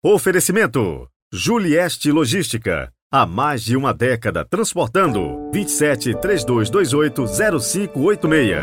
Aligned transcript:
Oferecimento: 0.00 1.08
Julieste 1.32 2.12
Logística. 2.12 2.92
Há 3.10 3.26
mais 3.26 3.64
de 3.64 3.76
uma 3.76 3.92
década 3.92 4.44
transportando 4.44 5.50
27 5.52 6.14
3228 6.20 7.26
0586. 7.26 8.62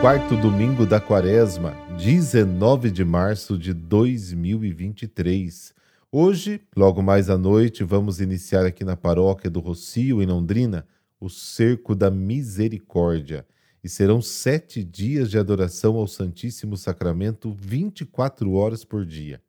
Quarto 0.00 0.36
domingo 0.36 0.86
da 0.86 1.00
quaresma, 1.00 1.74
19 1.98 2.92
de 2.92 3.04
março 3.04 3.58
de 3.58 3.74
2023. 3.74 5.74
Hoje, 6.12 6.60
logo 6.76 7.02
mais 7.02 7.28
à 7.28 7.36
noite, 7.36 7.82
vamos 7.82 8.20
iniciar 8.20 8.64
aqui 8.64 8.84
na 8.84 8.96
paróquia 8.96 9.50
do 9.50 9.58
Rocio, 9.58 10.22
em 10.22 10.26
Londrina, 10.26 10.86
o 11.20 11.28
Cerco 11.28 11.96
da 11.96 12.08
Misericórdia 12.08 13.44
e 13.82 13.88
serão 13.88 14.20
sete 14.20 14.82
dias 14.82 15.30
de 15.30 15.38
adoração 15.38 15.96
ao 15.96 16.06
Santíssimo 16.06 16.76
Sacramento 16.76 17.52
24 17.52 18.52
horas 18.52 18.84
por 18.84 19.04
dia. 19.04 19.40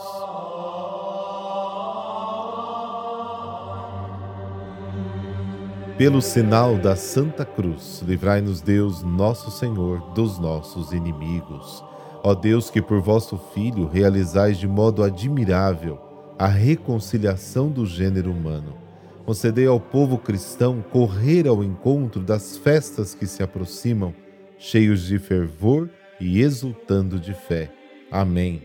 Pelo 5.97 6.22
sinal 6.22 6.77
da 6.77 6.95
Santa 6.95 7.44
Cruz, 7.44 8.02
livrai-nos 8.07 8.61
Deus, 8.61 9.03
nosso 9.03 9.52
Senhor, 9.52 10.13
dos 10.13 10.39
nossos 10.39 10.94
inimigos. 10.94 11.83
Ó 12.23 12.33
Deus, 12.33 12.69
que 12.69 12.81
por 12.81 13.02
vosso 13.02 13.38
Filho 13.53 13.85
realizais 13.85 14.57
de 14.57 14.66
modo 14.66 15.03
admirável 15.03 16.00
a 16.39 16.47
reconciliação 16.47 17.69
do 17.69 17.85
gênero 17.85 18.31
humano, 18.31 18.77
concedei 19.25 19.67
ao 19.67 19.77
povo 19.81 20.17
cristão 20.17 20.81
correr 20.81 21.50
ao 21.50 21.61
encontro 21.61 22.22
das 22.22 22.55
festas 22.55 23.13
que 23.13 23.27
se 23.27 23.44
aproximam, 23.44 24.16
cheios 24.57 25.02
de 25.02 25.19
fervor 25.19 25.89
e 26.17 26.39
exultando 26.39 27.19
de 27.19 27.33
fé. 27.33 27.69
Amém. 28.11 28.61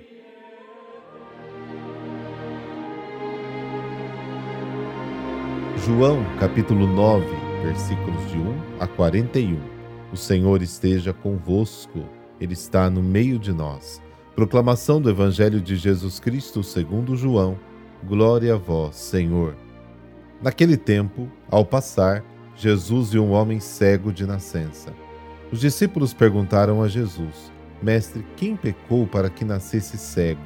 João 5.78 6.22
capítulo 6.38 6.86
9, 6.86 7.26
versículos 7.62 8.30
de 8.30 8.36
1 8.36 8.54
a 8.80 8.86
41. 8.86 9.58
O 10.12 10.16
Senhor 10.16 10.60
esteja 10.62 11.12
convosco, 11.12 12.04
Ele 12.38 12.52
está 12.52 12.90
no 12.90 13.02
meio 13.02 13.38
de 13.38 13.52
nós. 13.52 14.02
Proclamação 14.36 15.00
do 15.00 15.08
Evangelho 15.08 15.60
de 15.60 15.76
Jesus 15.76 16.20
Cristo 16.20 16.62
segundo 16.62 17.16
João. 17.16 17.58
Glória 18.04 18.54
a 18.54 18.58
vós, 18.58 18.96
Senhor. 18.96 19.56
Naquele 20.42 20.76
tempo, 20.76 21.30
ao 21.50 21.64
passar, 21.64 22.24
Jesus 22.54 23.10
viu 23.12 23.24
um 23.24 23.32
homem 23.32 23.58
cego 23.58 24.12
de 24.12 24.26
nascença. 24.26 24.92
Os 25.50 25.60
discípulos 25.60 26.12
perguntaram 26.12 26.82
a 26.82 26.88
Jesus: 26.88 27.50
Mestre, 27.82 28.24
quem 28.36 28.56
pecou 28.56 29.06
para 29.06 29.30
que 29.30 29.44
nascesse 29.44 29.96
cego? 29.96 30.40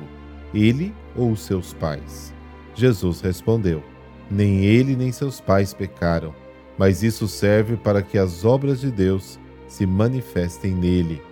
Ele 0.52 0.94
ou 1.16 1.32
os 1.32 1.40
seus 1.40 1.72
pais? 1.72 2.32
Jesus 2.74 3.20
respondeu: 3.20 3.82
nem 4.30 4.64
ele 4.64 4.96
nem 4.96 5.12
seus 5.12 5.40
pais 5.40 5.74
pecaram, 5.74 6.34
mas 6.78 7.02
isso 7.02 7.28
serve 7.28 7.76
para 7.76 8.02
que 8.02 8.18
as 8.18 8.44
obras 8.44 8.80
de 8.80 8.90
Deus 8.90 9.38
se 9.68 9.86
manifestem 9.86 10.72
nele. 10.74 11.22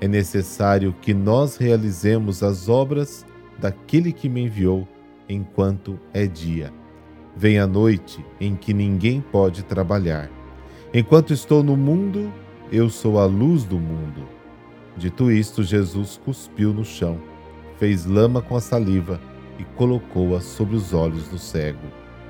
É 0.00 0.06
necessário 0.06 0.94
que 1.00 1.14
nós 1.14 1.56
realizemos 1.56 2.42
as 2.42 2.68
obras 2.68 3.24
daquele 3.58 4.12
que 4.12 4.28
me 4.28 4.42
enviou 4.42 4.86
enquanto 5.28 5.98
é 6.12 6.26
dia. 6.26 6.72
Vem 7.34 7.58
a 7.58 7.66
noite 7.66 8.24
em 8.40 8.54
que 8.54 8.74
ninguém 8.74 9.20
pode 9.20 9.62
trabalhar. 9.64 10.30
Enquanto 10.92 11.32
estou 11.32 11.62
no 11.62 11.76
mundo, 11.76 12.32
eu 12.70 12.88
sou 12.88 13.18
a 13.18 13.24
luz 13.26 13.64
do 13.64 13.78
mundo. 13.78 14.35
Dito 14.96 15.30
isto, 15.30 15.62
Jesus 15.62 16.18
cuspiu 16.24 16.72
no 16.72 16.84
chão, 16.84 17.20
fez 17.78 18.06
lama 18.06 18.40
com 18.40 18.56
a 18.56 18.60
saliva 18.60 19.20
e 19.58 19.64
colocou-a 19.76 20.40
sobre 20.40 20.74
os 20.76 20.94
olhos 20.94 21.28
do 21.28 21.38
cego 21.38 21.86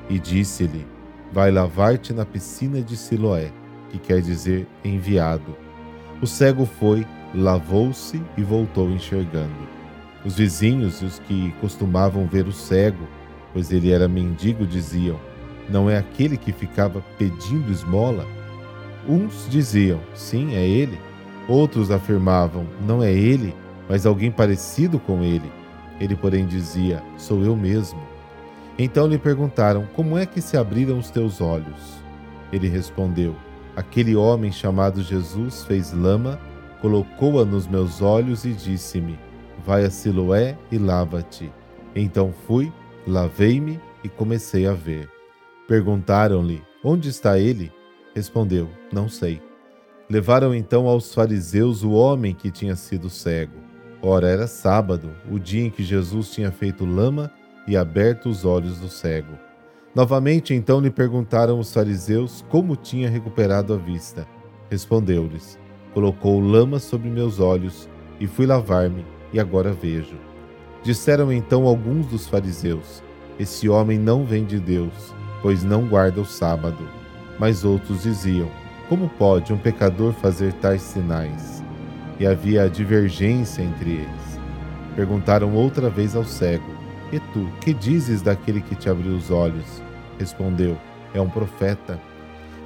e 0.08 0.18
disse-lhe: 0.18 0.86
Vai 1.32 1.50
lavar-te 1.50 2.12
na 2.12 2.24
piscina 2.24 2.80
de 2.80 2.96
Siloé, 2.96 3.50
que 3.90 3.98
quer 3.98 4.20
dizer 4.20 4.66
enviado. 4.84 5.56
O 6.20 6.26
cego 6.26 6.64
foi, 6.64 7.06
lavou-se 7.34 8.22
e 8.36 8.42
voltou 8.42 8.90
enxergando. 8.90 9.76
Os 10.24 10.36
vizinhos 10.36 11.02
e 11.02 11.04
os 11.04 11.18
que 11.20 11.52
costumavam 11.60 12.26
ver 12.26 12.46
o 12.46 12.52
cego, 12.52 13.06
pois 13.52 13.70
ele 13.70 13.92
era 13.92 14.08
mendigo, 14.08 14.66
diziam: 14.66 15.20
Não 15.68 15.90
é 15.90 15.98
aquele 15.98 16.36
que 16.36 16.52
ficava 16.52 17.02
pedindo 17.18 17.70
esmola? 17.70 18.26
Uns 19.08 19.46
diziam: 19.48 20.00
Sim, 20.14 20.54
é 20.54 20.66
ele. 20.66 20.98
Outros 21.48 21.90
afirmavam: 21.90 22.66
Não 22.86 23.02
é 23.02 23.12
ele, 23.12 23.54
mas 23.88 24.04
alguém 24.04 24.30
parecido 24.30 24.98
com 24.98 25.22
ele. 25.22 25.50
Ele, 26.00 26.16
porém, 26.16 26.46
dizia: 26.46 27.02
Sou 27.16 27.44
eu 27.44 27.56
mesmo. 27.56 28.00
Então 28.78 29.06
lhe 29.06 29.18
perguntaram: 29.18 29.86
Como 29.94 30.18
é 30.18 30.26
que 30.26 30.40
se 30.40 30.56
abriram 30.56 30.98
os 30.98 31.10
teus 31.10 31.40
olhos? 31.40 32.02
Ele 32.52 32.68
respondeu: 32.68 33.34
Aquele 33.74 34.16
homem 34.16 34.50
chamado 34.50 35.02
Jesus 35.02 35.64
fez 35.64 35.92
lama, 35.92 36.38
colocou-a 36.80 37.44
nos 37.44 37.66
meus 37.66 38.02
olhos 38.02 38.44
e 38.44 38.52
disse-me: 38.52 39.18
Vai 39.64 39.84
a 39.84 39.90
Siloé 39.90 40.58
e 40.70 40.78
lava-te. 40.78 41.52
Então 41.94 42.32
fui, 42.46 42.72
lavei-me 43.06 43.80
e 44.04 44.08
comecei 44.08 44.66
a 44.66 44.72
ver. 44.72 45.08
Perguntaram-lhe: 45.68 46.62
Onde 46.84 47.08
está 47.08 47.38
ele? 47.38 47.72
Respondeu: 48.14 48.68
Não 48.92 49.08
sei. 49.08 49.45
Levaram 50.08 50.54
então 50.54 50.86
aos 50.86 51.12
fariseus 51.12 51.82
o 51.82 51.90
homem 51.90 52.32
que 52.32 52.50
tinha 52.50 52.76
sido 52.76 53.10
cego. 53.10 53.58
Ora, 54.00 54.28
era 54.28 54.46
sábado, 54.46 55.10
o 55.28 55.36
dia 55.36 55.64
em 55.64 55.70
que 55.70 55.82
Jesus 55.82 56.30
tinha 56.30 56.52
feito 56.52 56.84
lama 56.84 57.30
e 57.66 57.76
aberto 57.76 58.28
os 58.28 58.44
olhos 58.44 58.78
do 58.78 58.88
cego. 58.88 59.36
Novamente 59.92 60.54
então 60.54 60.78
lhe 60.78 60.90
perguntaram 60.90 61.58
os 61.58 61.72
fariseus 61.72 62.44
como 62.48 62.76
tinha 62.76 63.10
recuperado 63.10 63.74
a 63.74 63.76
vista. 63.76 64.28
Respondeu-lhes: 64.70 65.58
Colocou 65.92 66.38
lama 66.38 66.78
sobre 66.78 67.08
meus 67.08 67.40
olhos 67.40 67.88
e 68.20 68.28
fui 68.28 68.46
lavar-me, 68.46 69.04
e 69.32 69.40
agora 69.40 69.72
vejo. 69.72 70.16
Disseram 70.84 71.32
então 71.32 71.64
alguns 71.64 72.06
dos 72.06 72.28
fariseus: 72.28 73.02
Esse 73.40 73.68
homem 73.68 73.98
não 73.98 74.24
vem 74.24 74.44
de 74.44 74.60
Deus, 74.60 75.12
pois 75.42 75.64
não 75.64 75.88
guarda 75.88 76.20
o 76.20 76.26
sábado. 76.26 76.88
Mas 77.40 77.64
outros 77.64 78.04
diziam: 78.04 78.48
Como 78.88 79.08
pode 79.08 79.52
um 79.52 79.58
pecador 79.58 80.12
fazer 80.12 80.52
tais 80.54 80.82
sinais? 80.82 81.62
E 82.20 82.26
havia 82.26 82.70
divergência 82.70 83.62
entre 83.62 83.90
eles. 83.90 84.40
Perguntaram 84.94 85.52
outra 85.54 85.90
vez 85.90 86.14
ao 86.14 86.24
cego: 86.24 86.76
e 87.12 87.20
tu, 87.20 87.48
que 87.60 87.72
dizes 87.72 88.20
daquele 88.20 88.60
que 88.60 88.74
te 88.74 88.88
abriu 88.88 89.14
os 89.14 89.30
olhos? 89.30 89.82
Respondeu: 90.18 90.76
É 91.14 91.20
um 91.20 91.28
profeta. 91.28 92.00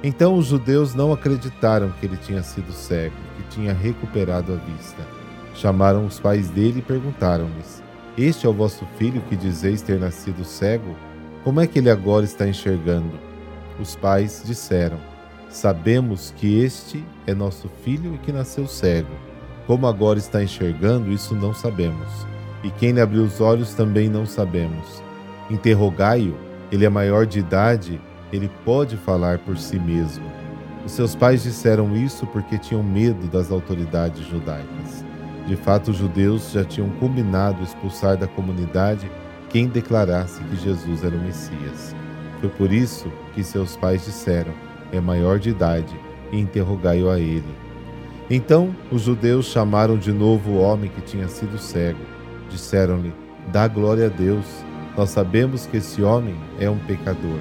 Então 0.03 0.35
os 0.35 0.47
judeus 0.47 0.95
não 0.95 1.13
acreditaram 1.13 1.91
que 1.91 2.05
ele 2.07 2.17
tinha 2.17 2.41
sido 2.41 2.71
cego, 2.71 3.15
que 3.37 3.43
tinha 3.55 3.73
recuperado 3.73 4.53
a 4.53 4.55
vista. 4.55 5.05
Chamaram 5.53 6.05
os 6.05 6.19
pais 6.19 6.49
dele 6.49 6.79
e 6.79 6.83
perguntaram-lhes: 6.83 7.83
Este 8.17 8.47
é 8.47 8.49
o 8.49 8.53
vosso 8.53 8.85
filho 8.97 9.21
que 9.29 9.35
dizeis 9.35 9.81
ter 9.81 9.99
nascido 9.99 10.43
cego? 10.43 10.95
Como 11.43 11.59
é 11.59 11.67
que 11.67 11.77
ele 11.77 11.89
agora 11.89 12.25
está 12.25 12.47
enxergando? 12.47 13.19
Os 13.79 13.95
pais 13.95 14.41
disseram: 14.43 15.10
Sabemos 15.51 16.33
que 16.35 16.59
este 16.59 17.03
é 17.27 17.33
nosso 17.33 17.69
filho 17.83 18.15
e 18.15 18.17
que 18.17 18.31
nasceu 18.31 18.67
cego. 18.67 19.13
Como 19.67 19.85
agora 19.85 20.17
está 20.17 20.41
enxergando, 20.41 21.11
isso 21.11 21.35
não 21.35 21.53
sabemos 21.53 22.31
e 22.63 22.69
quem 22.69 22.91
lhe 22.91 23.01
abriu 23.01 23.23
os 23.23 23.41
olhos 23.41 23.73
também 23.73 24.09
não 24.09 24.25
sabemos. 24.25 25.01
Interrogai-o, 25.49 26.35
ele 26.71 26.85
é 26.85 26.89
maior 26.89 27.25
de 27.25 27.39
idade, 27.39 27.99
ele 28.31 28.49
pode 28.63 28.97
falar 28.97 29.39
por 29.39 29.57
si 29.57 29.79
mesmo. 29.79 30.23
Os 30.85 30.93
seus 30.93 31.15
pais 31.15 31.43
disseram 31.43 31.95
isso 31.95 32.25
porque 32.27 32.57
tinham 32.57 32.83
medo 32.83 33.27
das 33.27 33.51
autoridades 33.51 34.25
judaicas. 34.27 35.03
De 35.47 35.55
fato, 35.55 35.91
os 35.91 35.97
judeus 35.97 36.51
já 36.51 36.63
tinham 36.63 36.89
combinado 36.91 37.63
expulsar 37.63 38.15
da 38.15 38.27
comunidade 38.27 39.09
quem 39.49 39.67
declarasse 39.67 40.41
que 40.43 40.55
Jesus 40.55 41.03
era 41.03 41.15
o 41.15 41.19
Messias. 41.19 41.95
Foi 42.39 42.49
por 42.49 42.71
isso 42.71 43.11
que 43.33 43.43
seus 43.43 43.75
pais 43.75 44.05
disseram: 44.05 44.53
é 44.91 44.99
maior 44.99 45.39
de 45.39 45.49
idade, 45.49 45.93
e 46.31 46.39
interrogai-o 46.39 47.09
a 47.09 47.19
ele. 47.19 47.55
Então 48.29 48.75
os 48.91 49.01
judeus 49.01 49.47
chamaram 49.47 49.97
de 49.97 50.11
novo 50.11 50.51
o 50.51 50.61
homem 50.61 50.89
que 50.89 51.01
tinha 51.01 51.27
sido 51.27 51.57
cego 51.57 52.11
Disseram-lhe: 52.51 53.13
Dá 53.51 53.67
glória 53.67 54.07
a 54.07 54.09
Deus. 54.09 54.45
Nós 54.95 55.09
sabemos 55.09 55.65
que 55.65 55.77
esse 55.77 56.03
homem 56.03 56.35
é 56.59 56.69
um 56.69 56.77
pecador. 56.79 57.39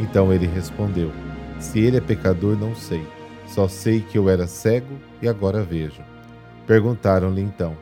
Então 0.00 0.32
ele 0.32 0.46
respondeu: 0.46 1.12
Se 1.60 1.78
ele 1.78 1.98
é 1.98 2.00
pecador, 2.00 2.56
não 2.58 2.74
sei. 2.74 3.06
Só 3.46 3.68
sei 3.68 4.00
que 4.00 4.18
eu 4.18 4.28
era 4.28 4.46
cego 4.46 4.98
e 5.22 5.28
agora 5.28 5.62
vejo. 5.62 6.02
Perguntaram-lhe 6.66 7.42
então: 7.42 7.76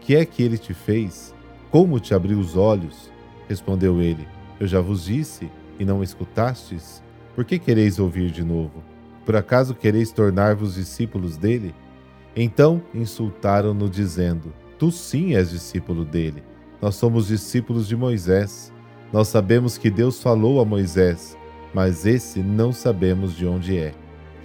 Que 0.00 0.16
é 0.16 0.24
que 0.24 0.42
ele 0.42 0.58
te 0.58 0.74
fez? 0.74 1.34
Como 1.70 2.00
te 2.00 2.12
abriu 2.14 2.38
os 2.38 2.56
olhos? 2.56 3.10
Respondeu 3.48 4.00
ele: 4.02 4.26
Eu 4.58 4.66
já 4.66 4.80
vos 4.80 5.04
disse 5.04 5.50
e 5.78 5.84
não 5.84 6.02
escutastes? 6.02 7.02
Por 7.38 7.44
que 7.44 7.56
quereis 7.56 8.00
ouvir 8.00 8.32
de 8.32 8.42
novo? 8.42 8.82
Por 9.24 9.36
acaso 9.36 9.72
quereis 9.72 10.10
tornar-vos 10.10 10.74
discípulos 10.74 11.36
dele? 11.36 11.72
Então 12.34 12.82
insultaram-no, 12.92 13.88
dizendo: 13.88 14.52
Tu 14.76 14.90
sim 14.90 15.36
és 15.36 15.50
discípulo 15.50 16.04
dele. 16.04 16.42
Nós 16.82 16.96
somos 16.96 17.28
discípulos 17.28 17.86
de 17.86 17.94
Moisés. 17.94 18.72
Nós 19.12 19.28
sabemos 19.28 19.78
que 19.78 19.88
Deus 19.88 20.20
falou 20.20 20.60
a 20.60 20.64
Moisés, 20.64 21.38
mas 21.72 22.04
esse 22.04 22.40
não 22.40 22.72
sabemos 22.72 23.36
de 23.36 23.46
onde 23.46 23.78
é. 23.78 23.94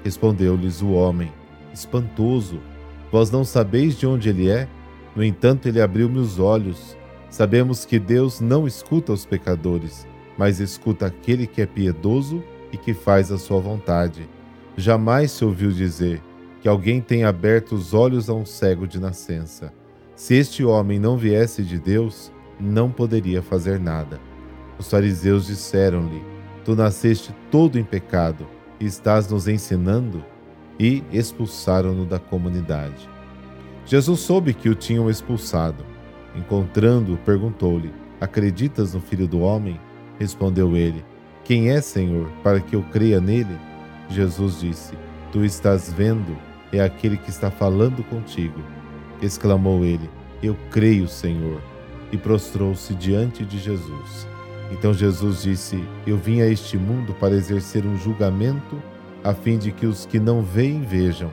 Respondeu-lhes 0.04 0.84
o 0.84 0.92
homem, 0.92 1.34
espantoso: 1.74 2.60
Vós 3.12 3.32
não 3.32 3.44
sabeis 3.44 3.98
de 3.98 4.06
onde 4.06 4.30
ele 4.30 4.52
é? 4.52 4.68
No 5.16 5.24
entanto, 5.24 5.68
ele 5.68 5.82
abriu-me 5.82 6.20
os 6.20 6.38
olhos. 6.38 6.96
Sabemos 7.28 7.86
que 7.86 7.98
Deus 7.98 8.40
não 8.40 8.68
escuta 8.68 9.12
os 9.12 9.26
pecadores, 9.26 10.06
mas 10.38 10.60
escuta 10.60 11.08
aquele 11.08 11.48
que 11.48 11.60
é 11.60 11.66
piedoso 11.66 12.44
e 12.74 12.78
que 12.78 12.94
faz 12.94 13.32
a 13.32 13.38
sua 13.38 13.62
vontade. 13.62 14.28
Jamais 14.76 15.32
se 15.32 15.46
ouviu 15.46 15.72
dizer 15.72 16.20
que 16.60 16.68
alguém 16.68 17.00
tenha 17.00 17.30
aberto 17.30 17.76
os 17.76 17.94
olhos 17.94 18.30
a 18.30 18.34
um 18.34 18.46
cego 18.46 18.88
de 18.88 19.00
nascença. 19.00 19.72
Se 20.16 20.34
este 20.34 20.64
homem 20.66 20.98
não 20.98 21.16
viesse 21.16 21.64
de 21.64 21.78
Deus, 21.78 22.32
não 22.60 22.92
poderia 22.92 23.42
fazer 23.42 23.80
nada. 23.80 24.20
Os 24.80 24.90
fariseus 24.90 25.46
disseram-lhe: 25.46 26.24
Tu 26.66 26.76
nasceste 26.76 27.34
todo 27.52 27.78
em 27.78 27.84
pecado 27.84 28.48
e 28.80 28.86
estás 28.86 29.30
nos 29.30 29.48
ensinando? 29.48 30.26
E 30.80 31.04
expulsaram-no 31.12 32.04
da 32.04 32.18
comunidade. 32.18 33.08
Jesus 33.86 34.22
soube 34.22 34.56
que 34.56 34.70
o 34.70 34.74
tinham 34.74 35.08
expulsado. 35.08 35.86
Encontrando-o, 36.36 37.18
perguntou-lhe: 37.18 37.94
Acreditas 38.20 38.94
no 38.96 39.00
Filho 39.00 39.28
do 39.28 39.42
Homem? 39.42 39.80
Respondeu 40.20 40.76
ele: 40.76 41.06
Quem 41.44 41.72
é, 41.72 41.82
Senhor, 41.82 42.30
para 42.42 42.62
que 42.62 42.74
eu 42.74 42.84
creia 42.84 43.20
nele? 43.20 43.58
Jesus 44.10 44.62
disse: 44.62 44.94
Tu 45.32 45.44
estás 45.44 45.92
vendo, 45.92 46.38
é 46.72 46.80
aquele 46.80 47.18
que 47.18 47.30
está 47.30 47.52
falando 47.52 48.02
contigo. 48.06 48.62
Exclamou 49.22 49.84
ele: 49.84 50.10
Eu 50.42 50.56
creio, 50.72 51.08
Senhor, 51.08 51.62
e 52.14 52.18
prostrou-se 52.18 52.94
diante 52.96 53.44
de 53.44 53.60
Jesus. 53.60 54.28
Então 54.72 54.94
Jesus 54.94 55.44
disse: 55.44 55.84
Eu 56.08 56.18
vim 56.18 56.42
a 56.42 56.48
este 56.48 56.78
mundo 56.78 57.14
para 57.20 57.36
exercer 57.36 57.86
um 57.86 57.98
julgamento, 57.98 58.82
a 59.22 59.34
fim 59.34 59.58
de 59.58 59.72
que 59.72 59.86
os 59.86 60.06
que 60.06 60.22
não 60.22 60.42
veem 60.42 60.82
vejam, 60.82 61.30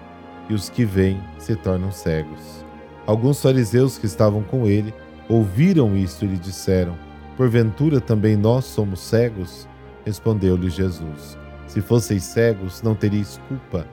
e 0.48 0.54
os 0.54 0.68
que 0.68 0.84
veem 0.84 1.20
se 1.38 1.54
tornam 1.54 1.92
cegos. 1.92 2.64
Alguns 3.06 3.40
fariseus 3.40 3.96
que 3.96 4.06
estavam 4.06 4.42
com 4.42 4.66
ele 4.66 4.92
ouviram 5.28 5.96
isto 5.96 6.24
e 6.24 6.28
lhe 6.28 6.36
disseram: 6.36 6.98
Porventura 7.36 8.00
também 8.00 8.36
nós 8.36 8.64
somos 8.64 8.98
cegos? 8.98 9.68
Respondeu-lhe 10.04 10.70
Jesus: 10.70 11.38
Se 11.66 11.80
fosseis 11.80 12.24
cegos, 12.24 12.82
não 12.82 12.94
teríeis 12.94 13.40
culpa, 13.48 13.86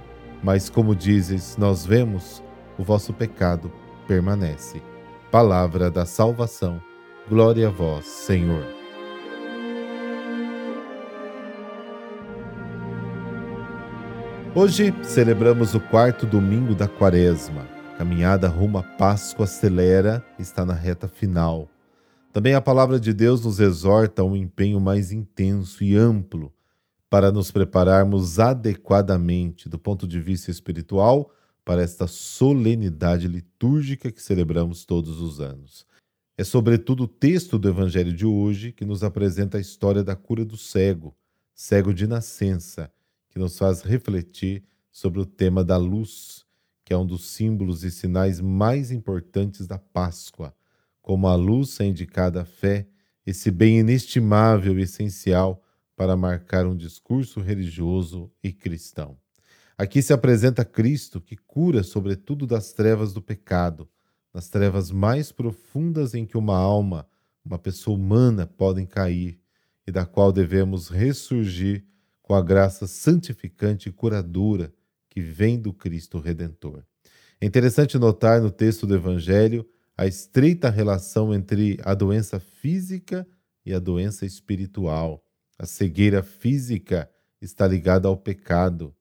mas 0.43 0.69
como 0.69 0.95
dizes, 0.95 1.57
nós 1.57 1.85
vemos, 1.85 2.43
o 2.77 2.83
vosso 2.83 3.13
pecado 3.13 3.71
permanece. 4.07 4.81
Palavra 5.31 5.91
da 5.91 6.05
salvação. 6.05 6.81
Glória 7.29 7.67
a 7.67 7.71
vós, 7.71 8.05
Senhor. 8.05 8.63
Hoje 14.55 14.91
celebramos 15.03 15.75
o 15.75 15.79
quarto 15.79 16.25
domingo 16.25 16.73
da 16.73 16.87
Quaresma. 16.87 17.67
Caminhada 17.97 18.47
rumo 18.47 18.77
à 18.77 18.83
Páscoa 18.83 19.43
acelera, 19.43 20.25
está 20.39 20.65
na 20.65 20.73
reta 20.73 21.07
final. 21.07 21.67
Também 22.37 22.53
a 22.53 22.61
palavra 22.61 22.99
de 22.99 23.15
Deus 23.15 23.43
nos 23.43 23.59
exorta 23.59 24.21
a 24.21 24.25
um 24.25 24.35
empenho 24.35 24.79
mais 24.79 25.11
intenso 25.11 25.83
e 25.83 25.95
amplo 25.95 26.53
para 27.09 27.31
nos 27.31 27.49
prepararmos 27.49 28.37
adequadamente 28.37 29.67
do 29.67 29.79
ponto 29.79 30.07
de 30.07 30.21
vista 30.21 30.51
espiritual 30.51 31.31
para 31.65 31.81
esta 31.81 32.05
solenidade 32.05 33.27
litúrgica 33.27 34.11
que 34.11 34.21
celebramos 34.21 34.85
todos 34.85 35.19
os 35.19 35.41
anos. 35.41 35.83
É 36.37 36.43
sobretudo 36.43 37.05
o 37.05 37.07
texto 37.07 37.57
do 37.57 37.69
Evangelho 37.69 38.13
de 38.13 38.27
hoje 38.27 38.71
que 38.71 38.85
nos 38.85 39.03
apresenta 39.03 39.57
a 39.57 39.61
história 39.61 40.03
da 40.03 40.15
cura 40.15 40.45
do 40.45 40.57
cego, 40.57 41.15
cego 41.55 41.91
de 41.91 42.05
nascença, 42.05 42.91
que 43.31 43.39
nos 43.39 43.57
faz 43.57 43.81
refletir 43.81 44.63
sobre 44.91 45.19
o 45.19 45.25
tema 45.25 45.63
da 45.63 45.77
luz, 45.77 46.45
que 46.85 46.93
é 46.93 46.97
um 46.99 47.03
dos 47.03 47.25
símbolos 47.25 47.83
e 47.83 47.89
sinais 47.89 48.39
mais 48.39 48.91
importantes 48.91 49.65
da 49.65 49.79
Páscoa. 49.79 50.53
Como 51.07 51.25
a 51.29 51.35
luz 51.35 51.79
é 51.79 51.85
indicada 51.85 52.41
a 52.41 52.43
fé, 52.45 52.85
esse 53.25 53.49
bem 53.49 53.79
inestimável 53.79 54.77
e 54.77 54.81
essencial 54.81 55.63
para 55.95 56.17
marcar 56.17 56.67
um 56.67 56.75
discurso 56.75 57.39
religioso 57.39 58.29
e 58.43 58.51
cristão. 58.51 59.17
Aqui 59.77 60.01
se 60.01 60.11
apresenta 60.11 60.65
Cristo 60.65 61.21
que 61.21 61.37
cura, 61.37 61.81
sobretudo, 61.81 62.45
das 62.45 62.73
trevas 62.73 63.13
do 63.13 63.21
pecado, 63.21 63.89
nas 64.33 64.49
trevas 64.49 64.91
mais 64.91 65.31
profundas 65.31 66.13
em 66.13 66.25
que 66.25 66.37
uma 66.37 66.57
alma, 66.57 67.07
uma 67.41 67.57
pessoa 67.57 67.97
humana 67.97 68.45
podem 68.45 68.85
cair 68.85 69.39
e 69.87 69.91
da 69.93 70.05
qual 70.05 70.33
devemos 70.33 70.89
ressurgir 70.89 71.85
com 72.21 72.35
a 72.35 72.41
graça 72.41 72.85
santificante 72.85 73.87
e 73.87 73.93
curadora 73.93 74.73
que 75.09 75.21
vem 75.21 75.57
do 75.57 75.71
Cristo 75.71 76.19
Redentor. 76.19 76.83
É 77.39 77.45
interessante 77.45 77.97
notar 77.97 78.41
no 78.41 78.51
texto 78.51 78.85
do 78.85 78.93
Evangelho 78.93 79.65
a 79.97 80.05
estreita 80.05 80.69
relação 80.69 81.33
entre 81.33 81.79
a 81.83 81.95
doença 81.95 82.39
física 82.39 83.27
e 83.65 83.73
a 83.73 83.79
doença 83.79 84.27
espiritual. 84.27 85.23
A 85.57 85.65
cegueira 85.65 86.21
física 86.21 87.09
está 87.41 87.67
ligada 87.67 88.07
ao 88.07 88.15
pecado, 88.15 88.93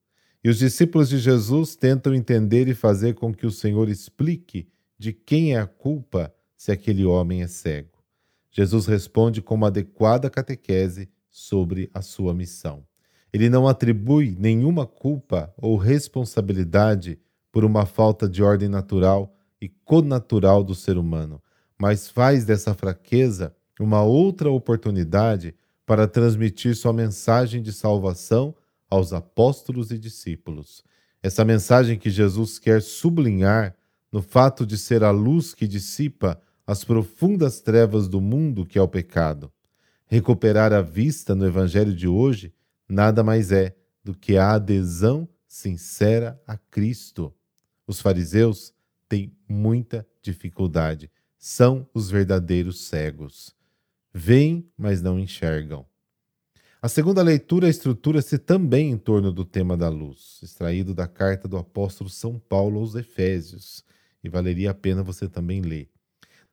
e 0.42 0.48
os 0.48 0.58
discípulos 0.58 1.08
de 1.08 1.18
Jesus 1.18 1.76
tentam 1.76 2.14
entender 2.14 2.66
e 2.68 2.74
fazer 2.74 3.14
com 3.14 3.34
que 3.34 3.46
o 3.46 3.50
Senhor 3.50 3.88
explique 3.88 4.68
de 4.98 5.12
quem 5.12 5.54
é 5.54 5.58
a 5.58 5.66
culpa 5.66 6.32
se 6.56 6.72
aquele 6.72 7.04
homem 7.04 7.42
é 7.42 7.48
cego. 7.48 8.02
Jesus 8.50 8.86
responde 8.86 9.42
com 9.42 9.54
uma 9.54 9.66
adequada 9.66 10.30
catequese 10.30 11.10
sobre 11.30 11.90
a 11.92 12.00
sua 12.00 12.32
missão. 12.32 12.86
Ele 13.32 13.50
não 13.50 13.68
atribui 13.68 14.34
nenhuma 14.38 14.86
culpa 14.86 15.52
ou 15.58 15.76
responsabilidade 15.76 17.18
por 17.52 17.64
uma 17.64 17.84
falta 17.84 18.26
de 18.26 18.42
ordem 18.42 18.68
natural 18.68 19.35
e 19.60 19.68
connatural 19.68 20.62
do 20.62 20.74
ser 20.74 20.98
humano, 20.98 21.42
mas 21.78 22.08
faz 22.08 22.44
dessa 22.44 22.74
fraqueza 22.74 23.54
uma 23.78 24.02
outra 24.02 24.50
oportunidade 24.50 25.54
para 25.84 26.08
transmitir 26.08 26.74
sua 26.74 26.92
mensagem 26.92 27.62
de 27.62 27.72
salvação 27.72 28.54
aos 28.88 29.12
apóstolos 29.12 29.90
e 29.90 29.98
discípulos. 29.98 30.82
Essa 31.22 31.44
mensagem 31.44 31.98
que 31.98 32.10
Jesus 32.10 32.58
quer 32.58 32.80
sublinhar 32.82 33.74
no 34.12 34.22
fato 34.22 34.64
de 34.64 34.78
ser 34.78 35.02
a 35.04 35.10
luz 35.10 35.54
que 35.54 35.66
dissipa 35.66 36.40
as 36.66 36.84
profundas 36.84 37.60
trevas 37.60 38.08
do 38.08 38.20
mundo 38.20 38.66
que 38.66 38.78
é 38.78 38.82
o 38.82 38.88
pecado. 38.88 39.52
Recuperar 40.06 40.72
a 40.72 40.82
vista 40.82 41.34
no 41.34 41.46
Evangelho 41.46 41.94
de 41.94 42.08
hoje 42.08 42.52
nada 42.88 43.22
mais 43.22 43.52
é 43.52 43.74
do 44.04 44.14
que 44.14 44.36
a 44.36 44.52
adesão 44.52 45.28
sincera 45.46 46.40
a 46.46 46.56
Cristo. 46.56 47.32
Os 47.86 48.00
fariseus 48.00 48.72
têm 49.08 49.36
muita 49.48 50.06
dificuldade, 50.22 51.10
são 51.38 51.88
os 51.94 52.10
verdadeiros 52.10 52.86
cegos. 52.86 53.54
Veem, 54.12 54.68
mas 54.76 55.02
não 55.02 55.18
enxergam. 55.18 55.86
A 56.80 56.88
segunda 56.88 57.22
leitura 57.22 57.68
estrutura-se 57.68 58.38
também 58.38 58.90
em 58.90 58.98
torno 58.98 59.32
do 59.32 59.44
tema 59.44 59.76
da 59.76 59.88
luz, 59.88 60.38
extraído 60.42 60.94
da 60.94 61.08
carta 61.08 61.48
do 61.48 61.56
apóstolo 61.56 62.08
São 62.08 62.38
Paulo 62.38 62.80
aos 62.80 62.94
Efésios, 62.94 63.84
e 64.22 64.28
valeria 64.28 64.70
a 64.70 64.74
pena 64.74 65.02
você 65.02 65.28
também 65.28 65.62
ler, 65.62 65.90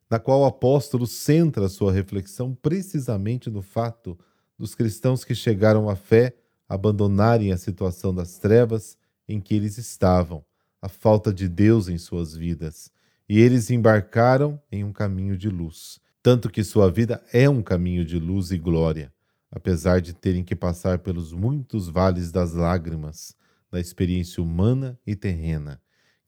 na 0.09 0.19
qual 0.19 0.41
o 0.41 0.45
apóstolo 0.45 1.05
centra 1.05 1.69
sua 1.69 1.91
reflexão 1.91 2.55
precisamente 2.55 3.49
no 3.49 3.61
fato 3.61 4.17
dos 4.57 4.75
cristãos 4.75 5.23
que 5.23 5.35
chegaram 5.35 5.89
à 5.89 5.95
fé 5.95 6.35
abandonarem 6.67 7.51
a 7.51 7.57
situação 7.57 8.13
das 8.13 8.37
trevas 8.37 8.97
em 9.27 9.39
que 9.39 9.55
eles 9.55 9.77
estavam, 9.77 10.43
a 10.83 10.89
falta 10.89 11.33
de 11.33 11.47
Deus 11.47 11.87
em 11.87 11.97
suas 11.97 12.35
vidas, 12.35 12.91
e 13.27 13.39
eles 13.39 13.71
embarcaram 13.71 14.61
em 14.71 14.83
um 14.83 14.91
caminho 14.91 15.37
de 15.37 15.49
luz, 15.49 15.99
tanto 16.21 16.49
que 16.49 16.63
sua 16.63 16.91
vida 16.91 17.23
é 17.33 17.49
um 17.49 17.61
caminho 17.61 18.05
de 18.05 18.19
luz 18.19 18.51
e 18.51 18.57
glória 18.57 19.11
apesar 19.53 20.01
de 20.01 20.13
terem 20.13 20.43
que 20.43 20.55
passar 20.55 20.97
pelos 20.99 21.31
muitos 21.31 21.87
vales 21.87 22.31
das 22.31 22.53
lágrimas 22.53 23.35
da 23.71 23.79
experiência 23.79 24.41
humana 24.41 24.99
e 25.05 25.15
terrena. 25.15 25.79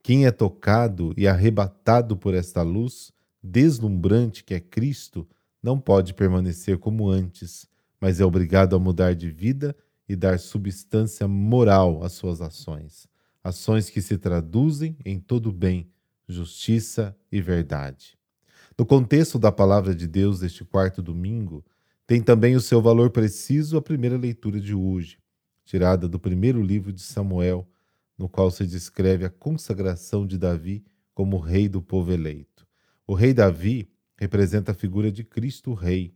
Quem 0.03 0.27
é 0.27 0.31
tocado 0.31 1.11
e 1.17 1.27
arrebatado 1.27 2.15
por 2.15 2.35
esta 2.35 2.61
luz 2.61 3.11
deslumbrante 3.41 4.43
que 4.43 4.53
é 4.53 4.59
Cristo, 4.59 5.27
não 5.61 5.79
pode 5.79 6.13
permanecer 6.13 6.77
como 6.77 7.09
antes, 7.09 7.67
mas 7.99 8.19
é 8.19 8.25
obrigado 8.25 8.75
a 8.75 8.79
mudar 8.79 9.15
de 9.15 9.31
vida 9.31 9.75
e 10.07 10.15
dar 10.15 10.37
substância 10.37 11.27
moral 11.27 12.03
às 12.03 12.13
suas 12.13 12.41
ações, 12.41 13.07
ações 13.45 13.91
que 13.91 14.01
se 14.01 14.17
traduzem 14.17 14.97
em 15.05 15.19
todo 15.19 15.51
bem, 15.51 15.87
justiça 16.27 17.15
e 17.31 17.39
verdade. 17.39 18.17
No 18.75 18.83
contexto 18.87 19.37
da 19.37 19.51
palavra 19.51 19.93
de 19.93 20.07
Deus 20.07 20.39
deste 20.39 20.65
quarto 20.65 20.99
domingo, 20.99 21.63
tem 22.07 22.23
também 22.23 22.55
o 22.55 22.59
seu 22.59 22.81
valor 22.81 23.11
preciso 23.11 23.77
a 23.77 23.81
primeira 23.83 24.17
leitura 24.17 24.59
de 24.59 24.73
hoje, 24.73 25.19
tirada 25.63 26.09
do 26.09 26.19
primeiro 26.19 26.59
livro 26.59 26.91
de 26.91 27.03
Samuel, 27.03 27.69
no 28.17 28.27
qual 28.27 28.49
se 28.49 28.65
descreve 28.65 29.25
a 29.25 29.29
consagração 29.29 30.25
de 30.25 30.39
Davi 30.39 30.83
como 31.13 31.37
rei 31.37 31.69
do 31.69 31.83
povo 31.83 32.11
eleito. 32.11 32.65
O 33.05 33.13
rei 33.13 33.31
Davi 33.31 33.87
representa 34.17 34.71
a 34.71 34.75
figura 34.75 35.11
de 35.11 35.23
Cristo 35.23 35.71
Rei 35.75 36.15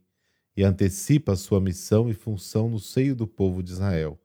e 0.56 0.64
antecipa 0.64 1.36
sua 1.36 1.60
missão 1.60 2.10
e 2.10 2.12
função 2.12 2.68
no 2.68 2.80
seio 2.80 3.14
do 3.14 3.28
povo 3.28 3.62
de 3.62 3.70
Israel. 3.70 4.20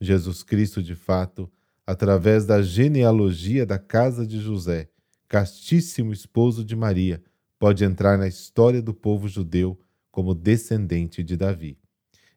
Jesus 0.00 0.42
Cristo, 0.42 0.82
de 0.82 0.94
fato, 0.94 1.50
através 1.86 2.44
da 2.44 2.60
genealogia 2.60 3.64
da 3.64 3.78
casa 3.78 4.26
de 4.26 4.40
José, 4.40 4.88
castíssimo 5.28 6.12
esposo 6.12 6.64
de 6.64 6.74
Maria, 6.74 7.22
pode 7.58 7.84
entrar 7.84 8.18
na 8.18 8.26
história 8.26 8.82
do 8.82 8.92
povo 8.92 9.28
judeu 9.28 9.78
como 10.10 10.34
descendente 10.34 11.22
de 11.22 11.36
Davi. 11.36 11.78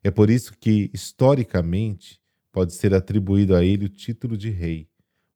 É 0.03 0.11
por 0.11 0.29
isso 0.29 0.53
que, 0.57 0.89
historicamente, 0.93 2.21
pode 2.51 2.73
ser 2.73 2.93
atribuído 2.93 3.55
a 3.55 3.63
ele 3.63 3.85
o 3.85 3.89
título 3.89 4.37
de 4.37 4.49
rei, 4.49 4.87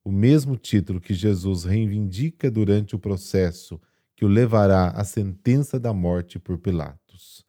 o 0.04 0.12
mesmo 0.12 0.58
título 0.58 1.02
que 1.02 1.14
Jesus 1.14 1.64
reivindica 1.64 2.52
durante 2.52 2.96
o 2.96 3.00
processo 3.00 3.82
que 4.16 4.26
o 4.26 4.28
levará 4.28 4.90
à 4.90 5.04
sentença 5.04 5.80
da 5.80 5.94
morte 5.94 6.38
por 6.38 6.58
Pilatos. 6.58 7.46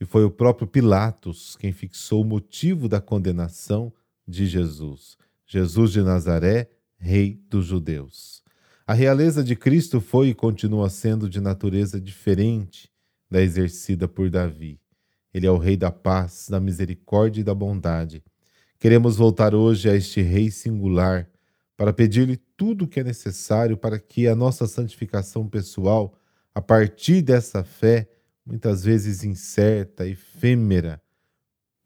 E 0.00 0.04
foi 0.04 0.24
o 0.24 0.30
próprio 0.30 0.66
Pilatos 0.66 1.56
quem 1.56 1.72
fixou 1.72 2.22
o 2.22 2.26
motivo 2.26 2.88
da 2.88 3.00
condenação 3.00 3.92
de 4.26 4.46
Jesus. 4.46 5.16
Jesus 5.46 5.92
de 5.92 6.02
Nazaré, 6.02 6.68
rei 6.98 7.40
dos 7.48 7.66
judeus. 7.66 8.42
A 8.86 8.92
realeza 8.92 9.42
de 9.44 9.54
Cristo 9.54 10.00
foi 10.00 10.28
e 10.28 10.34
continua 10.34 10.90
sendo 10.90 11.28
de 11.28 11.40
natureza 11.40 12.00
diferente 12.00 12.90
da 13.30 13.40
exercida 13.40 14.08
por 14.08 14.28
Davi. 14.28 14.80
Ele 15.32 15.46
é 15.46 15.50
o 15.50 15.58
Rei 15.58 15.76
da 15.76 15.90
paz, 15.90 16.46
da 16.48 16.58
misericórdia 16.58 17.40
e 17.40 17.44
da 17.44 17.54
bondade. 17.54 18.24
Queremos 18.78 19.16
voltar 19.16 19.54
hoje 19.54 19.88
a 19.88 19.94
este 19.94 20.20
Rei 20.20 20.50
singular 20.50 21.28
para 21.76 21.92
pedir-lhe 21.92 22.36
tudo 22.56 22.84
o 22.84 22.88
que 22.88 23.00
é 23.00 23.04
necessário 23.04 23.76
para 23.76 23.98
que 23.98 24.26
a 24.26 24.34
nossa 24.34 24.66
santificação 24.66 25.46
pessoal, 25.46 26.18
a 26.54 26.60
partir 26.60 27.22
dessa 27.22 27.62
fé, 27.62 28.08
muitas 28.44 28.82
vezes 28.82 29.24
incerta, 29.24 30.06
efêmera, 30.06 31.02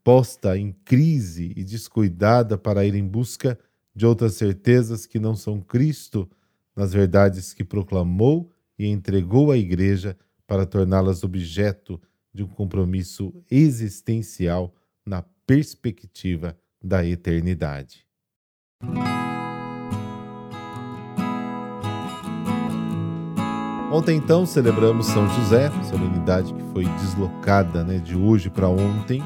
posta 0.03 0.57
em 0.57 0.71
crise 0.85 1.53
e 1.55 1.63
descuidada 1.63 2.57
para 2.57 2.85
ir 2.85 2.95
em 2.95 3.07
busca 3.07 3.57
de 3.95 4.05
outras 4.05 4.33
certezas 4.33 5.05
que 5.05 5.19
não 5.19 5.35
são 5.35 5.59
Cristo, 5.59 6.29
nas 6.75 6.93
verdades 6.93 7.53
que 7.53 7.63
proclamou 7.63 8.49
e 8.77 8.87
entregou 8.87 9.51
à 9.51 9.57
Igreja 9.57 10.17
para 10.47 10.65
torná-las 10.65 11.23
objeto 11.23 12.01
de 12.33 12.43
um 12.43 12.47
compromisso 12.47 13.33
existencial 13.49 14.73
na 15.05 15.23
perspectiva 15.45 16.57
da 16.81 17.05
eternidade. 17.05 18.05
Ontem, 23.91 24.15
então, 24.15 24.45
celebramos 24.45 25.07
São 25.07 25.27
José, 25.27 25.69
solenidade 25.83 26.53
que 26.53 26.63
foi 26.71 26.85
deslocada 26.85 27.83
né, 27.83 27.97
de 27.97 28.15
hoje 28.15 28.49
para 28.49 28.69
ontem, 28.69 29.21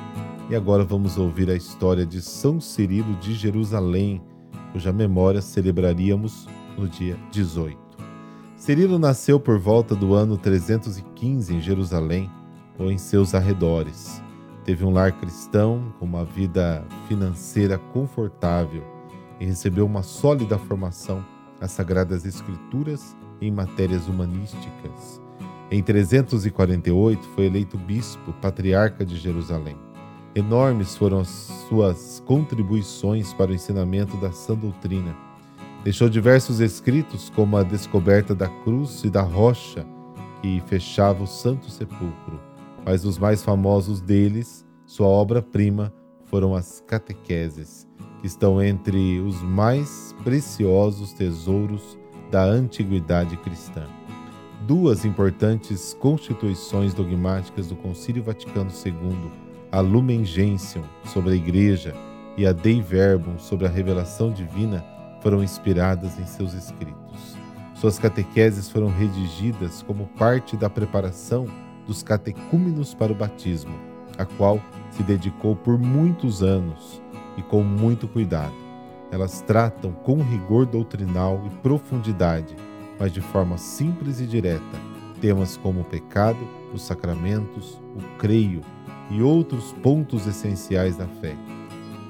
e 0.50 0.56
agora 0.56 0.84
vamos 0.84 1.18
ouvir 1.18 1.50
a 1.50 1.56
história 1.56 2.06
de 2.06 2.22
São 2.22 2.62
Cirilo 2.62 3.16
de 3.16 3.34
Jerusalém, 3.34 4.22
cuja 4.72 4.94
memória 4.94 5.42
celebraríamos 5.42 6.48
no 6.78 6.88
dia 6.88 7.18
18. 7.32 7.78
Cirilo 8.56 9.00
nasceu 9.00 9.40
por 9.40 9.58
volta 9.58 9.96
do 9.96 10.14
ano 10.14 10.38
315 10.38 11.56
em 11.56 11.62
Jerusalém 11.62 12.30
ou 12.78 12.92
em 12.92 12.98
seus 12.98 13.34
arredores. 13.34 14.22
Teve 14.64 14.86
um 14.86 14.92
lar 14.92 15.12
cristão 15.12 15.94
com 16.00 16.06
uma 16.06 16.24
vida 16.24 16.86
financeira 17.08 17.78
confortável 17.78 18.84
e 19.40 19.46
recebeu 19.46 19.86
uma 19.86 20.04
sólida 20.04 20.58
formação 20.58 21.24
nas 21.60 21.72
Sagradas 21.72 22.26
Escrituras 22.26 23.16
em 23.42 23.52
matérias 23.52 24.08
humanísticas. 24.08 25.22
Em 25.72 25.82
348 25.82 27.24
foi 27.36 27.46
eleito 27.46 27.78
bispo, 27.78 28.32
patriarca 28.34 29.06
de 29.06 29.18
Jerusalém. 29.18 29.78
Enormes 30.36 30.96
foram 30.98 31.22
as 31.22 31.30
suas 31.70 32.22
contribuições 32.26 33.34
para 33.34 33.52
o 33.52 33.54
ensinamento 33.56 34.18
da 34.18 34.32
sã 34.32 34.54
doutrina 34.54 35.16
Deixou 35.86 36.10
diversos 36.10 36.62
escritos, 36.62 37.30
como 37.30 37.56
a 37.56 37.62
descoberta 37.62 38.34
da 38.34 38.48
cruz 38.48 39.04
e 39.04 39.10
da 39.12 39.22
rocha 39.22 39.86
que 40.42 40.60
fechava 40.66 41.24
o 41.24 41.28
Santo 41.28 41.70
Sepulcro, 41.70 42.42
mas 42.84 43.06
os 43.06 43.20
mais 43.20 43.44
famosos 43.44 44.02
deles, 44.02 44.66
sua 44.88 45.06
obra-prima, 45.06 45.94
foram 46.24 46.56
as 46.56 46.82
catequeses, 46.88 47.88
que 48.20 48.26
estão 48.26 48.64
entre 48.64 49.20
os 49.20 49.44
mais 49.44 50.16
preciosos 50.24 51.14
tesouros 51.14 52.00
da 52.32 52.44
antiguidade 52.44 53.38
cristã. 53.38 53.86
Duas 54.66 55.06
importantes 55.06 55.96
constituições 56.00 56.96
dogmáticas 56.96 57.68
do 57.68 57.76
Concílio 57.76 58.24
Vaticano 58.24 58.72
II, 58.84 59.30
a 59.76 59.82
Lumen 59.82 60.24
Gentium 60.24 60.86
sobre 61.04 61.34
a 61.34 61.36
Igreja 61.36 61.94
e 62.38 62.48
a 62.48 62.54
Dei 62.54 62.82
Verbum 62.82 63.38
sobre 63.38 63.68
a 63.68 63.70
revelação 63.70 64.32
divina, 64.32 64.82
foram 65.20 65.44
inspiradas 65.44 66.18
em 66.18 66.26
seus 66.26 66.54
escritos. 66.54 67.36
Suas 67.74 68.00
catequeses 68.00 68.70
foram 68.70 68.88
redigidas 68.88 69.84
como 69.84 70.08
parte 70.18 70.56
da 70.56 70.70
preparação 70.70 71.46
dos 71.86 72.02
catecúmenos 72.02 72.94
para 72.94 73.12
o 73.12 73.16
batismo, 73.16 73.78
a 74.18 74.24
qual 74.24 74.62
se 74.92 75.04
dedicou 75.04 75.58
por 75.58 75.78
muitos 75.78 76.42
anos 76.42 77.02
e 77.36 77.42
com 77.42 77.62
muito 77.62 78.08
cuidado. 78.08 78.56
Elas 79.12 79.42
tratam 79.42 79.92
com 79.92 80.24
rigor 80.24 80.66
doutrinal 80.66 81.44
e 81.48 81.50
profundidade, 81.58 82.56
mas 82.98 83.12
de 83.12 83.20
forma 83.20 83.58
simples 83.58 84.22
e 84.22 84.26
direta, 84.26 84.80
temas 85.20 85.58
como 85.58 85.82
o 85.82 85.86
pecado, 85.86 86.40
os 86.74 86.82
sacramentos, 86.82 87.78
o 87.94 88.18
creio 88.18 88.62
e 89.12 89.22
outros 89.22 89.74
pontos 89.84 90.26
essenciais 90.28 90.98
da 90.98 91.08
fé 91.08 91.36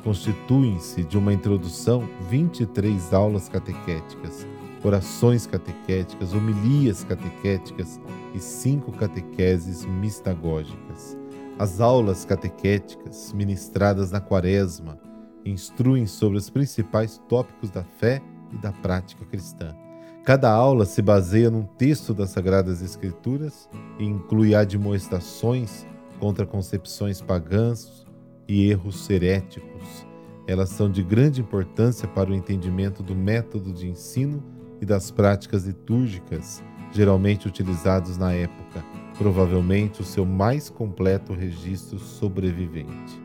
constituem-se 0.05 1.03
de 1.03 1.17
uma 1.17 1.33
introdução 1.33 2.07
23 2.29 3.11
aulas 3.11 3.49
catequéticas, 3.49 4.45
orações 4.83 5.47
catequéticas, 5.47 6.31
homilias 6.31 7.03
catequéticas 7.03 7.99
e 8.35 8.39
cinco 8.39 8.91
catequeses 8.91 9.83
mistagógicas. 9.83 11.17
As 11.57 11.81
aulas 11.81 12.23
catequéticas, 12.23 13.33
ministradas 13.33 14.11
na 14.11 14.21
Quaresma, 14.21 14.99
instruem 15.43 16.05
sobre 16.05 16.37
os 16.37 16.51
principais 16.51 17.19
tópicos 17.27 17.71
da 17.71 17.83
fé 17.83 18.21
e 18.53 18.57
da 18.57 18.71
prática 18.71 19.25
cristã. 19.25 19.75
Cada 20.23 20.51
aula 20.51 20.85
se 20.85 21.01
baseia 21.01 21.49
num 21.49 21.63
texto 21.63 22.13
das 22.13 22.29
Sagradas 22.29 22.83
Escrituras 22.83 23.67
e 23.97 24.05
inclui 24.05 24.53
admoestações 24.53 25.85
contra 26.19 26.45
concepções 26.45 27.21
pagãs, 27.21 28.05
e 28.47 28.69
erros 28.69 29.09
heréticos. 29.09 30.05
Elas 30.47 30.69
são 30.69 30.89
de 30.89 31.01
grande 31.01 31.41
importância 31.41 32.07
para 32.07 32.29
o 32.29 32.35
entendimento 32.35 33.01
do 33.01 33.15
método 33.15 33.73
de 33.73 33.87
ensino 33.87 34.43
e 34.79 34.85
das 34.85 35.09
práticas 35.09 35.65
litúrgicas, 35.65 36.63
geralmente 36.91 37.47
utilizados 37.47 38.17
na 38.17 38.31
época, 38.33 38.83
provavelmente 39.17 40.01
o 40.01 40.05
seu 40.05 40.25
mais 40.25 40.69
completo 40.69 41.33
registro 41.33 41.97
sobrevivente. 41.97 43.19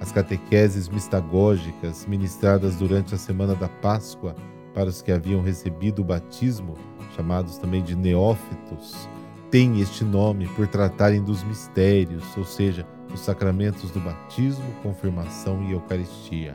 As 0.00 0.12
catequeses 0.12 0.88
mistagógicas, 0.88 2.04
ministradas 2.04 2.76
durante 2.76 3.14
a 3.14 3.18
semana 3.18 3.54
da 3.54 3.68
Páscoa 3.68 4.36
para 4.74 4.90
os 4.90 5.00
que 5.00 5.10
haviam 5.10 5.40
recebido 5.40 6.02
o 6.02 6.04
batismo, 6.04 6.74
chamados 7.16 7.56
também 7.56 7.82
de 7.82 7.96
neófitos, 7.96 9.08
têm 9.56 9.80
este 9.80 10.04
nome 10.04 10.46
por 10.48 10.66
tratarem 10.66 11.24
dos 11.24 11.42
mistérios, 11.42 12.22
ou 12.36 12.44
seja, 12.44 12.86
os 13.10 13.20
sacramentos 13.20 13.90
do 13.90 13.98
batismo, 13.98 14.66
confirmação 14.82 15.62
e 15.62 15.72
Eucaristia. 15.72 16.54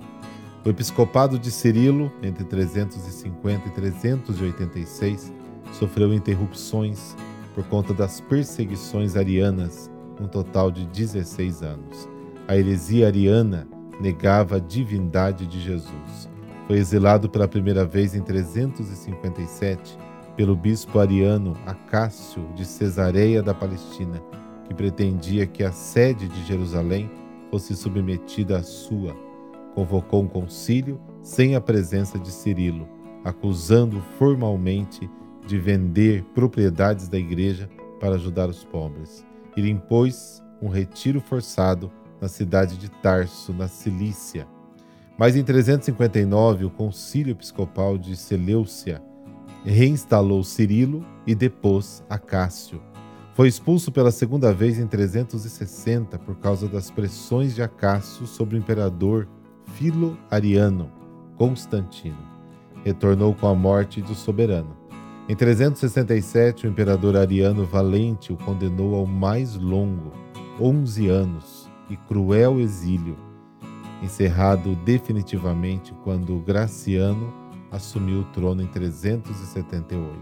O 0.63 0.69
episcopado 0.69 1.39
de 1.39 1.49
Cirilo, 1.49 2.11
entre 2.21 2.43
350 2.43 3.69
e 3.69 3.71
386, 3.71 5.33
sofreu 5.71 6.13
interrupções 6.13 7.17
por 7.55 7.63
conta 7.63 7.91
das 7.91 8.21
perseguições 8.21 9.15
arianas, 9.15 9.89
um 10.19 10.27
total 10.27 10.69
de 10.69 10.85
16 10.85 11.63
anos. 11.63 12.07
A 12.47 12.55
heresia 12.55 13.07
ariana 13.07 13.67
negava 13.99 14.57
a 14.57 14.59
divindade 14.59 15.47
de 15.47 15.59
Jesus. 15.59 16.29
Foi 16.67 16.77
exilado 16.77 17.27
pela 17.27 17.47
primeira 17.47 17.83
vez 17.83 18.13
em 18.13 18.21
357 18.21 19.97
pelo 20.35 20.55
bispo 20.55 20.99
ariano 20.99 21.55
Acácio 21.65 22.47
de 22.55 22.65
Cesareia 22.65 23.43
da 23.43 23.53
Palestina, 23.53 24.21
que 24.65 24.73
pretendia 24.73 25.45
que 25.45 25.63
a 25.63 25.71
sede 25.71 26.27
de 26.27 26.45
Jerusalém 26.45 27.09
fosse 27.49 27.75
submetida 27.75 28.57
à 28.57 28.63
sua. 28.63 29.15
Convocou 29.75 30.23
um 30.23 30.27
concílio 30.27 30.99
sem 31.21 31.55
a 31.55 31.61
presença 31.61 32.17
de 32.17 32.31
Cirilo, 32.31 32.87
acusando 33.23 34.01
formalmente 34.17 35.09
de 35.45 35.57
vender 35.57 36.23
propriedades 36.33 37.07
da 37.07 37.17
igreja 37.17 37.69
para 37.99 38.15
ajudar 38.15 38.49
os 38.49 38.63
pobres. 38.63 39.25
Ele 39.55 39.69
impôs 39.69 40.41
um 40.61 40.69
retiro 40.69 41.19
forçado 41.19 41.91
na 42.21 42.27
cidade 42.27 42.77
de 42.77 42.89
Tarso, 42.89 43.53
na 43.53 43.67
Cilícia. 43.67 44.47
Mas 45.17 45.35
em 45.35 45.43
359, 45.43 46.65
o 46.65 46.69
concílio 46.69 47.31
episcopal 47.31 47.97
de 47.97 48.15
Seleucia 48.15 49.01
reinstalou 49.65 50.43
Cirilo 50.43 51.05
e 51.25 51.35
depôs 51.35 52.03
Acácio. 52.09 52.81
Foi 53.33 53.47
expulso 53.47 53.91
pela 53.91 54.11
segunda 54.11 54.53
vez 54.53 54.77
em 54.77 54.87
360 54.87 56.19
por 56.19 56.35
causa 56.35 56.67
das 56.67 56.91
pressões 56.91 57.55
de 57.55 57.61
Acácio 57.61 58.27
sobre 58.27 58.55
o 58.55 58.59
imperador 58.59 59.27
Filo 59.73 60.17
Ariano, 60.29 60.91
Constantino. 61.37 62.17
Retornou 62.83 63.33
com 63.33 63.47
a 63.47 63.55
morte 63.55 64.01
do 64.01 64.13
soberano. 64.13 64.75
Em 65.29 65.35
367, 65.35 66.65
o 66.65 66.69
imperador 66.69 67.15
Ariano 67.15 67.65
Valente 67.65 68.33
o 68.33 68.37
condenou 68.37 68.95
ao 68.95 69.05
mais 69.05 69.55
longo, 69.55 70.11
11 70.59 71.07
anos, 71.07 71.71
e 71.89 71.95
cruel 71.95 72.59
exílio, 72.59 73.17
encerrado 74.01 74.75
definitivamente 74.77 75.93
quando 76.03 76.39
Graciano 76.39 77.40
assumiu 77.71 78.19
o 78.19 78.25
trono 78.25 78.61
em 78.61 78.67
378. 78.67 80.19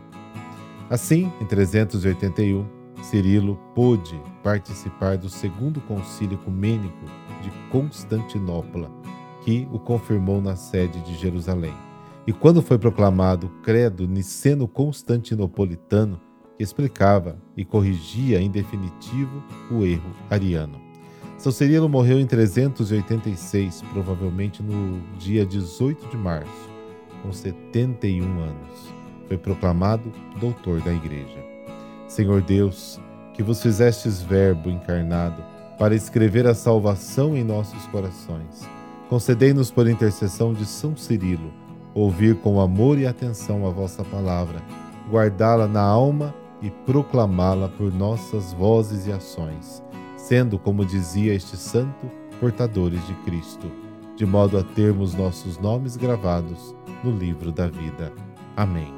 Assim, 0.90 1.30
em 1.42 1.46
381, 1.46 2.66
Cirilo 3.04 3.58
pôde 3.74 4.22
participar 4.44 5.18
do 5.18 5.30
segundo 5.30 5.82
concílio 5.82 6.36
ecumênico 6.36 7.06
de 7.42 7.50
Constantinopla, 7.72 8.92
que 9.44 9.68
o 9.72 9.80
confirmou 9.80 10.40
na 10.42 10.56
sede 10.56 11.02
de 11.02 11.16
Jerusalém. 11.16 11.74
E 12.28 12.34
quando 12.34 12.62
foi 12.62 12.78
proclamado 12.78 13.48
o 13.48 13.62
credo 13.62 14.08
niceno-constantinopolitano, 14.08 16.20
que 16.58 16.64
explicava 16.64 17.38
e 17.56 17.64
corrigia 17.64 18.42
em 18.42 18.52
definitivo 18.52 19.42
o 19.72 19.86
erro 19.86 20.12
ariano. 20.30 20.82
São 21.38 21.54
Cirilo 21.54 21.88
morreu 21.88 22.20
em 22.20 22.26
386, 22.26 23.82
provavelmente 23.94 24.62
no 24.62 25.00
dia 25.18 25.46
18 25.46 26.10
de 26.10 26.18
março, 26.18 26.69
com 27.22 27.32
71 27.32 28.24
anos. 28.24 28.94
Foi 29.28 29.38
proclamado 29.38 30.12
doutor 30.40 30.82
da 30.82 30.94
Igreja. 30.94 31.38
Senhor 32.08 32.42
Deus, 32.42 33.00
que 33.34 33.44
vos 33.44 33.62
fizestes 33.62 34.22
Verbo 34.22 34.70
encarnado 34.70 35.44
para 35.78 35.96
escrever 35.96 36.48
a 36.48 36.56
salvação 36.56 37.38
em 37.38 37.44
nossos 37.44 37.86
corações, 37.88 38.68
concedei-nos 39.08 39.72
por 39.72 39.88
intercessão 39.88 40.54
de 40.54 40.66
São 40.66 40.96
Cirilo 40.96 41.52
ouvir 41.94 42.36
com 42.36 42.60
amor 42.60 42.98
e 42.98 43.08
atenção 43.08 43.68
a 43.68 43.70
vossa 43.70 44.04
palavra, 44.04 44.62
guardá-la 45.10 45.68
na 45.68 45.82
alma 45.82 46.34
e 46.62 46.70
proclamá-la 46.70 47.68
por 47.68 47.94
nossas 47.94 48.54
vozes 48.54 49.08
e 49.08 49.12
ações 49.12 49.82
sendo, 50.30 50.60
como 50.60 50.86
dizia 50.86 51.34
este 51.34 51.58
santo, 51.58 52.06
portadores 52.40 53.04
de 53.08 53.16
Cristo, 53.26 53.66
de 54.20 54.26
modo 54.26 54.58
a 54.58 54.64
termos 54.64 55.14
nossos 55.14 55.58
nomes 55.60 55.96
gravados 55.96 56.76
no 57.06 57.10
livro 57.10 57.54
da 57.54 57.68
vida. 57.68 58.12
Amém. 58.58 58.94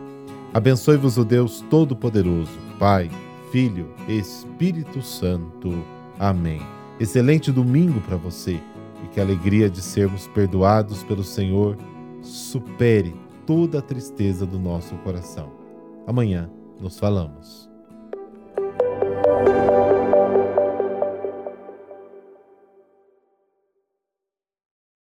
Abençoe-vos 0.51 1.16
o 1.16 1.24
Deus 1.24 1.63
Todo-Poderoso, 1.70 2.58
Pai, 2.80 3.08
Filho, 3.51 3.94
Espírito 4.08 5.00
Santo. 5.04 5.86
Amém. 6.18 6.60
Excelente 7.00 7.51
domingo 7.51 8.01
para 8.01 8.18
você 8.18 8.60
e 9.04 9.08
que 9.13 9.20
a 9.20 9.24
alegria 9.24 9.70
de 9.70 9.80
sermos 9.80 10.25
perdoados 10.30 11.04
pelo 11.04 11.24
Senhor 11.24 11.78
supere 12.24 13.13
toda 13.45 13.78
a 13.78 13.84
tristeza 13.84 14.43
do 14.43 14.58
nosso 14.58 14.95
coração. 15.04 15.52
Amanhã 16.08 16.50
nos 16.80 16.98
falamos. 16.98 17.70